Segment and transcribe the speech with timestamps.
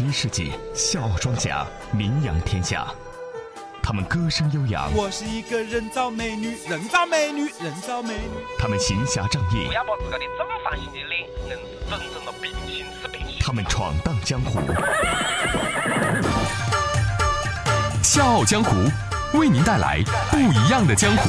[0.00, 2.86] 十一世纪，笑傲庄稼名扬天下。
[3.82, 8.40] 他们歌声悠扬，我是一个人造美女，人造美女，人造美女。
[8.58, 11.28] 他们行侠仗义不，要把自个的正方形的脸
[11.90, 13.36] 整成了平行四平行。
[13.40, 14.58] 他们闯荡江湖。
[18.02, 18.74] 笑傲江湖
[19.38, 21.28] 为您带来不一样的江湖。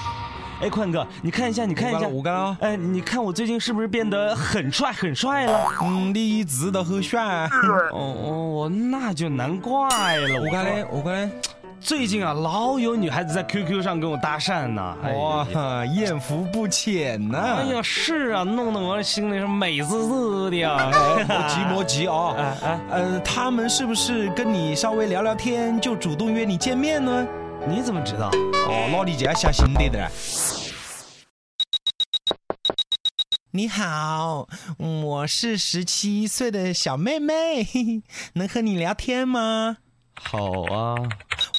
[0.61, 5.67] 哎，宽哥，你看一下，你看一下，我干了，哎，你看我最近是不是变得很帅很帅了？
[5.81, 7.49] 嗯，你一直都很帅。
[7.91, 10.39] 哦哦，那就难怪了。
[10.39, 11.29] 我干嘞，我干嘞。
[11.79, 14.95] 最近啊，老有女孩子在 QQ 上跟我搭讪呢。
[15.03, 20.91] 哎哇，艳福不浅呐、哎呀，是啊，弄得我心里是美滋滋的呀。
[21.27, 22.35] 莫急莫急啊。
[22.37, 27.27] 哎哎，呃，他们是不是跟你稍微聊聊天就主动约你见面呢？
[27.67, 28.29] 你怎么知道？
[28.67, 30.11] 哦，那你就要小心点的。
[33.51, 37.67] 你好，我是十七岁的小妹妹，
[38.33, 39.77] 能和你聊天吗？
[40.15, 40.95] 好啊，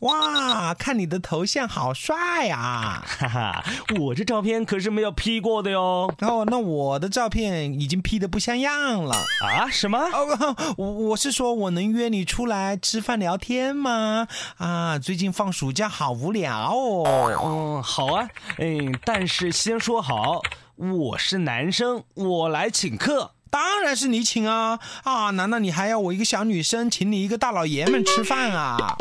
[0.03, 3.05] 哇，看你的头像好帅啊！
[3.07, 3.65] 哈哈，
[4.01, 6.13] 我这照片可是没有 P 过的哟。
[6.23, 9.15] 哦，那我的照片已经 P 的不像样了。
[9.45, 9.71] 啊？
[9.71, 9.99] 什么？
[9.99, 14.27] 哦，我我是说，我能约你出来吃饭聊天吗？
[14.59, 17.33] 啊，最近放暑假好无聊哦。
[17.45, 18.29] 嗯，好啊。
[18.59, 20.41] 嗯，但是先说好，
[20.75, 23.31] 我是男生，我来请客。
[23.51, 24.81] 当然是你请啊！
[25.05, 28.97] 啊，难道你还要我一个小女生请你一个大老爷们吃饭啊？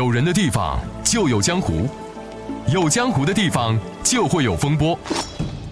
[0.00, 1.86] 有人的地方就有江湖，
[2.72, 4.98] 有江湖的地方就会有风波。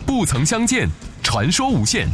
[0.04, 0.86] 不曾相见，
[1.22, 2.06] 传说无限。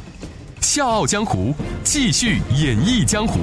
[0.61, 3.41] 笑傲江湖，继续演绎江湖。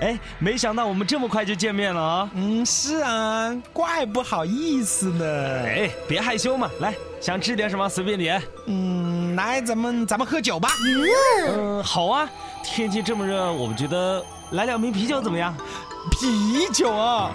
[0.00, 2.30] 哎，没想到我们这么快就见面了啊！
[2.32, 5.62] 嗯，是啊，怪不好意思的。
[5.66, 8.42] 哎，别害羞嘛，来，想吃点什么随便点。
[8.64, 10.70] 嗯，来，咱们咱们喝酒吧。
[11.52, 12.26] 嗯，好啊，
[12.64, 15.54] 天气这么热，我们觉得来两瓶啤酒怎么样？
[16.10, 17.30] 啤酒啊，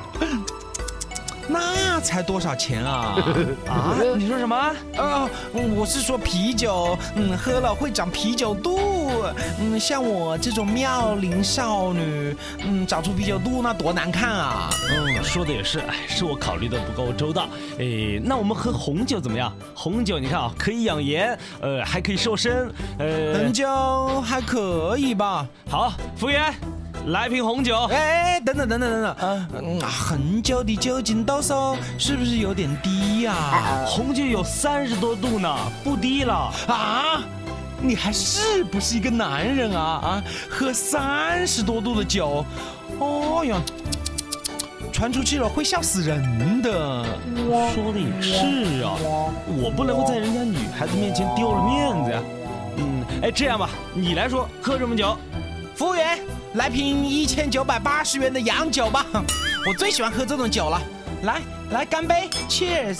[1.47, 3.15] 那才多少钱啊？
[3.67, 3.95] 啊？
[4.17, 4.55] 你说什么？
[4.97, 8.79] 啊，我是说啤酒，嗯，喝了会长啤酒肚。
[9.59, 14.69] 嗯，像我这种妙龄少女，嗯，长出啤酒肚那多难看啊！
[14.89, 17.47] 嗯，说的也是，哎，是我考虑的不够周到。
[17.79, 19.51] 哎，那我们喝红酒怎么样？
[19.75, 25.47] 红酒你看啊，可以养颜，呃，还可以瘦身，呃红，酒还可以吧？
[25.69, 26.53] 好，服务员，
[27.07, 27.75] 来瓶红酒。
[27.91, 33.33] 哎，等等等等等等，嗯，红酒的酒精度数是不是有点低呀、
[33.85, 36.53] 红酒有三十多度呢，不低了。
[36.67, 37.23] 啊？
[37.81, 40.23] 你还是不是一个男人啊啊？
[40.49, 42.45] 喝三十多度的酒，
[42.99, 43.55] 哦呀，
[44.91, 47.05] 传出去了会笑死人的。
[47.73, 48.99] 说的也是啊，
[49.47, 52.21] 我不能够在人家女孩子面前丢了面子呀。
[52.75, 55.17] 嗯，哎，这样吧，你来说，喝什么酒？
[55.73, 56.19] 服务员，
[56.59, 59.05] 来瓶一千九百八十元的洋酒吧，
[59.65, 60.81] 我最喜欢喝这种酒了。
[61.23, 61.39] 来
[61.71, 62.97] 来，干杯，Cheers！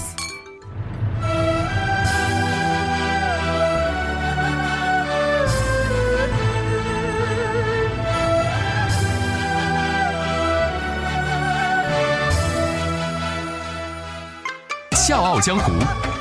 [14.95, 15.73] 笑傲江湖，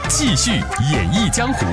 [0.08, 0.50] 继续
[0.91, 1.64] 演绎江湖。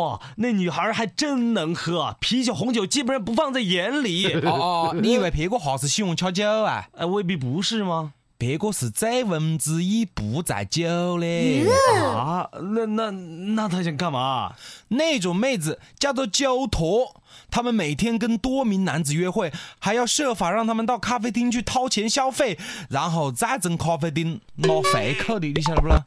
[0.00, 4.32] 哇，那女孩还真能喝，啤酒、红酒基本上不放在眼里。
[4.44, 6.88] 哦哦，你以为别个哈是喜欢吃酒啊？
[6.96, 8.14] 哎， 未必不是吗？
[8.38, 11.66] 别个是醉翁之意不在酒嘞。
[12.14, 14.54] 啊，那那那他想干嘛？
[14.88, 17.20] 那种妹子叫做酒托，
[17.50, 22.58] 他们每天跟多名男子约会，还要设法让他们到咖啡厅去掏钱消费，
[22.88, 26.00] 然后再从咖啡厅拿回扣的，你晓得不啦？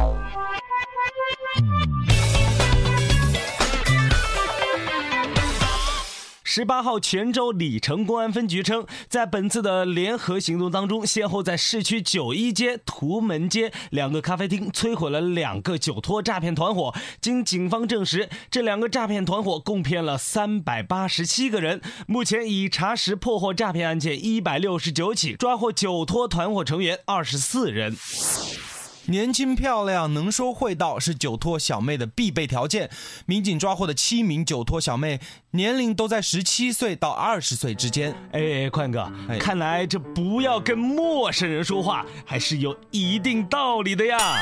[6.55, 16.93] 十八号，泉州鲤城公安分局称，在本次的联合行动当中，先后在市区九一街、图门街两个咖啡厅摧毁了两个酒托诈骗团伙。
[17.19, 21.81] 经警方证实，这两个诈骗团伙共骗了三百八十七个人。
[22.05, 27.97] 目前已查实破获诈骗案件一百六十九起，抓获酒托团伙成员二十四人。
[29.05, 32.89] 年轻漂亮、能说会道是酒托小妹的必备条件。
[33.25, 35.19] 民警抓获的七名酒托小妹，
[35.51, 38.15] 年龄都在十七岁到二十岁之间。
[38.31, 44.39] 哎，宽哥，哎看来这不要跟陌生人说话，还是有一定道理的呀。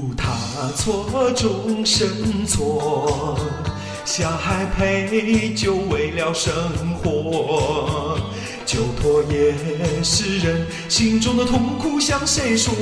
[0.00, 0.32] 一步踏
[0.74, 3.38] 错，终身错。
[4.06, 6.52] 下海陪酒为了生
[7.02, 8.18] 活，
[8.64, 9.54] 酒托也
[10.02, 12.72] 是人心中的痛苦，向谁说？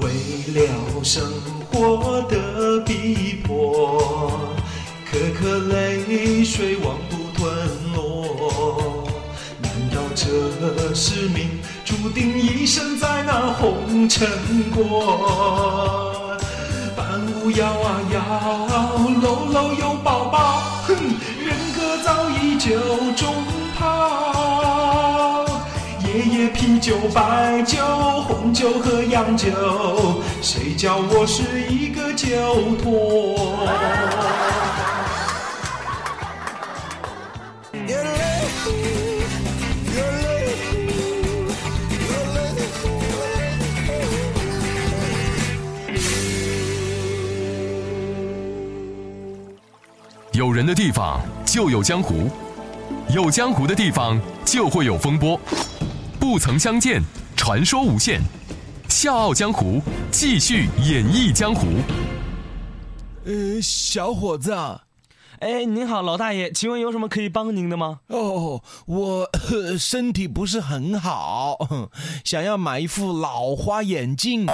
[0.00, 0.08] 为
[0.54, 1.22] 了生
[1.70, 4.32] 活的逼迫，
[5.10, 7.54] 颗颗泪水往不吞
[7.94, 8.91] 落。
[10.24, 11.48] 这是命
[11.84, 14.28] 注定一生在那红尘
[14.70, 16.38] 过？
[16.96, 18.20] 伴舞摇啊摇，
[19.20, 20.94] 搂搂又抱抱，哼，
[21.44, 22.78] 人格早已酒
[23.16, 23.34] 中
[23.76, 25.44] 泡。
[26.06, 27.78] 夜夜啤酒、白酒、
[28.28, 29.48] 红酒和洋酒，
[30.40, 32.28] 谁叫我是一个酒
[32.80, 33.58] 托？
[50.52, 52.30] 人的地方就有江湖，
[53.08, 55.40] 有江湖的地方就会有风波。
[56.20, 57.02] 不曾相见，
[57.36, 58.20] 传说无限。
[58.88, 61.66] 笑傲江湖，继续演绎江湖。
[63.24, 64.54] 呃，小伙子，
[65.42, 67.98] 哎，您好，老大爷，请问有什么可以帮您的吗？
[68.06, 69.28] 哦，我
[69.76, 71.58] 身体不是很好，
[72.24, 74.46] 想要买一副老花眼镜。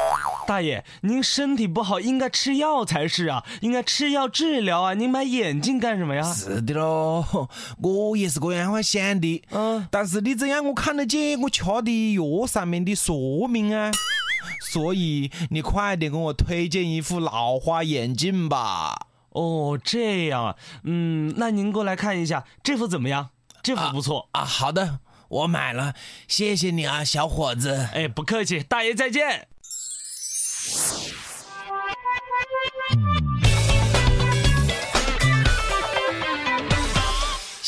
[0.47, 4.95] 大爷，您身体不好，应该吃药才是啊，应该吃药治疗啊。
[4.95, 6.23] 您买眼镜干什么呀？
[6.33, 7.23] 是的喽，
[7.83, 9.43] 我也是这样想的。
[9.51, 13.91] 嗯但是你怎样我看得见我吃的药上面的说明啊？
[14.73, 19.08] 所以你快点给我推荐一副老花眼镜吧。
[19.39, 23.31] 哦，这样啊，嗯，那您过来看一下，这幅怎么样？
[23.63, 24.29] 这幅不错。
[24.33, 24.99] 啊，好的，
[25.29, 25.95] 我买了，
[26.27, 27.89] 谢谢你啊，小伙子。
[27.95, 29.47] 哎，不客气，大爷再见。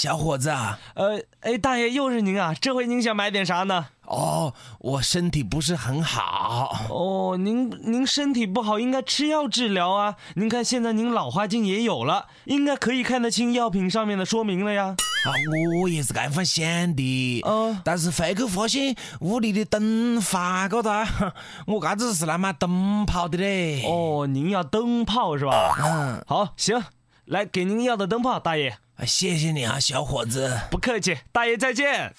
[0.03, 3.89] 小伙子啊，呃，哎，大爷又是您啊，这回您想买点啥呢？
[4.07, 6.87] 哦，我身体不是很好。
[6.89, 10.17] 哦，您您身体不好，应该吃药治疗啊。
[10.37, 14.85] 您看现在您老花镜也有了，应该可以看得清药品上面的说明了呀。
[14.87, 15.29] 啊，
[15.83, 17.43] 我也是这样想的。
[17.45, 21.07] 嗯但是回去发现屋里的灯发高哒，
[21.69, 23.85] 我嘎子是来买灯泡的嘞。
[23.87, 25.77] 哦，您要灯泡是吧？
[25.79, 26.83] 嗯，好，行，
[27.31, 28.77] 来给您要的灯泡，大爷。
[28.97, 30.61] 啊谢谢你啊，小伙子。
[30.69, 32.13] 不客气，大爷再见。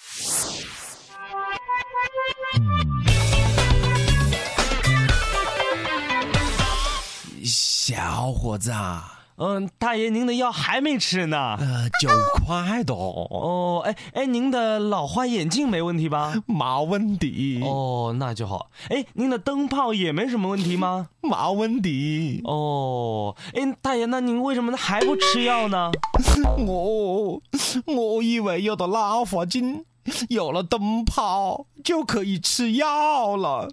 [7.43, 11.55] 小伙子啊，嗯，大爷您的药还没吃呢。
[11.59, 12.09] 呃，九
[12.45, 16.35] 块多，哦，哎哎，您的老花眼镜没问题吧？
[16.45, 17.59] 没问题。
[17.63, 18.69] 哦，那就好。
[18.89, 21.09] 哎，您的灯泡也没什么问题吗？
[21.21, 22.41] 没问题。
[22.43, 25.89] 哦，哎，大爷，那您为什么还不吃药呢？
[26.67, 27.41] 我
[27.87, 29.85] 我以为有了老花镜，
[30.29, 33.71] 有了灯泡就可以吃药了，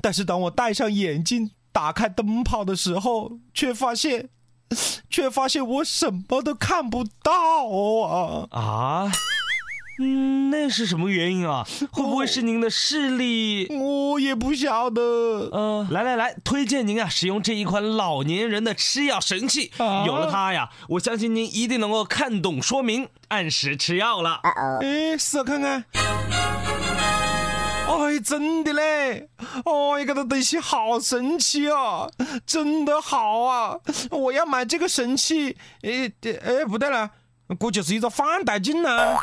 [0.00, 4.30] 但是当我戴上眼镜，打开灯泡的时候，却发现，
[5.08, 7.32] 却发现我什么都看不到
[8.06, 8.48] 啊！
[8.50, 9.12] 啊，
[9.98, 11.66] 嗯，那是什么原因啊？
[11.90, 13.66] 会不会是您的视力？
[13.68, 15.02] 我也不晓得。
[15.52, 19.70] 呃，来来来，推荐您啊，使用这一款老年人的吃药神器。
[19.78, 24.40] 啊有了它呀，我相信您一定能够看懂说明，按时吃药了。
[24.80, 25.84] 哎，试看看。
[28.20, 29.28] 真的嘞！
[29.38, 32.08] 哎，这个东西好神奇啊，
[32.46, 33.78] 真的好啊！
[34.10, 35.56] 我要买这个神器。
[35.82, 37.10] 哎，这哎，不对了，
[37.58, 39.16] 这就是一个放大镜啊！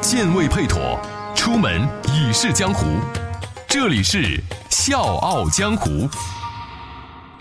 [0.00, 1.00] 剑未配妥，
[1.34, 2.86] 出门已是江湖。
[3.66, 6.08] 这里是笑傲江湖。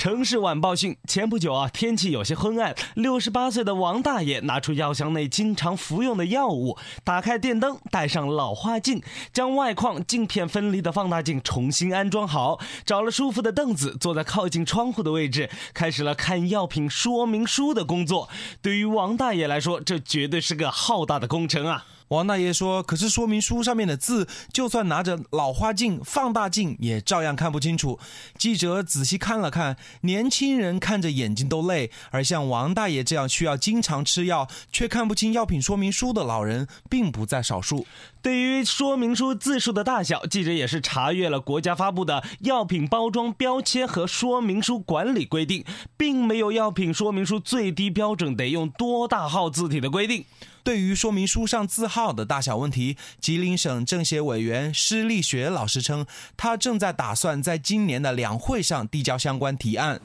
[0.03, 18.27] 城市晚报讯，前不久啊，天气有些昏暗，六十八岁的王大爷拿出药箱内经常服用的药物，打开电灯，戴上老花镜，将外框镜片分离的放大镜重新安装好，找了舒服的凳子，坐在靠近窗户的位置，开始了看药品说明书的工作。
[18.61, 21.85] 对于王大爷来说，这绝对是个浩大的工程啊！
[22.13, 27.99] 王大爷说：“可是说明书上面的字，就算拿着老花镜、放大镜，也照样看不清楚。”
[28.37, 37.87] 记者仔细看了看，年轻人看着眼睛都累，而像王大爷这样需要经常吃药却看不清药品说明书的老人，并不在少数。
[38.21, 45.63] 对于说明书字数的大小，记者也是查阅了国家发布的《药品包装标签和说明书管理规定》，
[45.97, 50.23] 并没有药品说明书最低标准得用多大号字体的规定。
[50.63, 56.05] 对于说明书上字号的大小问题，吉林省政协委员施立学老师称，
[56.37, 59.99] 他正在打算在今年的两会上递交相关提案。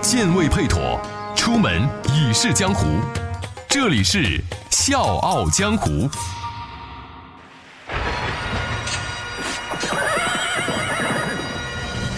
[0.00, 1.00] 健位配妥，
[1.34, 2.86] 出门已是江湖。
[3.68, 4.18] 这里是
[4.70, 5.90] 《笑傲江湖》。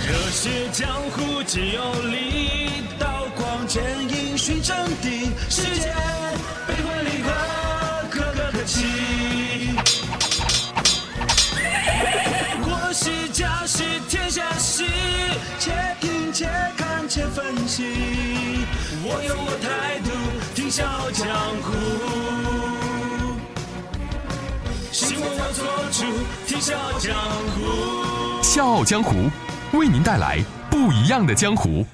[0.06, 5.95] 热血江湖只有力，刀光剑影寻真谛，世界
[12.98, 14.82] 是家是天下事，
[15.58, 16.48] 且听且
[16.78, 17.84] 看且分析。
[19.04, 20.08] 我有我态度，
[20.54, 21.28] 听笑傲江
[21.60, 21.74] 湖。
[24.90, 26.06] 希望我做主，
[26.46, 27.14] 听笑傲江
[27.52, 27.60] 湖。
[28.42, 29.30] 《笑傲江湖》
[29.78, 31.84] 为您带来不一样的江湖。